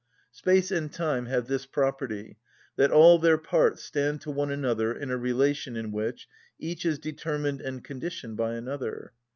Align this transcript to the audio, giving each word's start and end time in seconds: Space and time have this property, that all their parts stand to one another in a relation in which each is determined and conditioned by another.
Space 0.31 0.71
and 0.71 0.91
time 0.91 1.27
have 1.27 1.45
this 1.47 1.67
property, 1.67 2.39
that 2.75 2.89
all 2.89 3.19
their 3.19 3.37
parts 3.37 3.83
stand 3.83 4.19
to 4.21 4.31
one 4.31 4.49
another 4.49 4.91
in 4.91 5.11
a 5.11 5.15
relation 5.19 5.75
in 5.75 5.91
which 5.91 6.27
each 6.57 6.87
is 6.87 6.97
determined 6.97 7.61
and 7.61 7.83
conditioned 7.83 8.35
by 8.35 8.55
another. 8.55 9.13